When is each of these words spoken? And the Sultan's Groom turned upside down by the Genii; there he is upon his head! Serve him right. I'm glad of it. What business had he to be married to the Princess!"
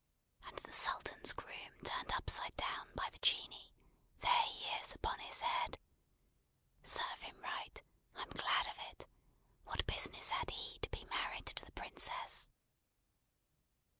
And 0.47 0.57
the 0.57 0.73
Sultan's 0.73 1.31
Groom 1.31 1.77
turned 1.85 2.11
upside 2.13 2.55
down 2.55 2.89
by 2.95 3.07
the 3.11 3.19
Genii; 3.19 3.71
there 4.17 4.45
he 4.47 4.65
is 4.81 4.95
upon 4.95 5.19
his 5.19 5.41
head! 5.41 5.77
Serve 6.81 7.21
him 7.21 7.39
right. 7.39 7.83
I'm 8.15 8.29
glad 8.29 8.65
of 8.65 8.79
it. 8.89 9.05
What 9.63 9.85
business 9.85 10.31
had 10.31 10.49
he 10.49 10.79
to 10.79 10.89
be 10.89 11.05
married 11.05 11.45
to 11.55 11.63
the 11.65 11.71
Princess!" 11.73 12.47